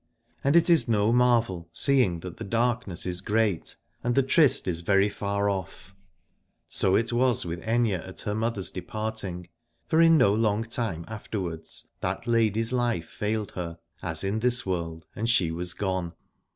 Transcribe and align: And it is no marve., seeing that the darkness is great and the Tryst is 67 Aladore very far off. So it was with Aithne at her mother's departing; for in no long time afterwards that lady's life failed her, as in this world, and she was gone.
And 0.43 0.55
it 0.55 0.67
is 0.67 0.87
no 0.89 1.13
marve., 1.13 1.65
seeing 1.71 2.21
that 2.21 2.37
the 2.37 2.43
darkness 2.43 3.05
is 3.05 3.21
great 3.21 3.75
and 4.03 4.15
the 4.15 4.23
Tryst 4.23 4.67
is 4.67 4.77
67 4.77 4.77
Aladore 4.77 4.85
very 5.03 5.09
far 5.09 5.49
off. 5.51 5.95
So 6.67 6.95
it 6.95 7.13
was 7.13 7.45
with 7.45 7.61
Aithne 7.61 7.99
at 8.09 8.21
her 8.21 8.33
mother's 8.33 8.71
departing; 8.71 9.47
for 9.85 10.01
in 10.01 10.17
no 10.17 10.33
long 10.33 10.63
time 10.63 11.05
afterwards 11.07 11.87
that 11.99 12.25
lady's 12.25 12.73
life 12.73 13.09
failed 13.09 13.51
her, 13.51 13.77
as 14.01 14.23
in 14.23 14.39
this 14.39 14.65
world, 14.65 15.05
and 15.15 15.29
she 15.29 15.51
was 15.51 15.73
gone. 15.75 16.13